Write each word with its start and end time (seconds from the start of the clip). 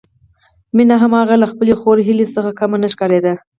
مينه 0.75 0.95
هم 1.03 1.11
هغه 1.21 1.35
له 1.41 1.47
خپلې 1.51 1.73
خور 1.81 1.97
هيلې 2.07 2.25
څخه 2.35 2.49
کمه 2.59 2.77
نه 2.83 2.87
ښکارېده 2.93 3.33